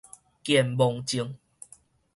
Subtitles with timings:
[0.43, 1.37] 健忘症